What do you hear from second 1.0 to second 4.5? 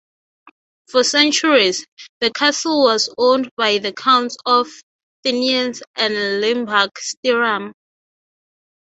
centuries, the castle was owned by the counts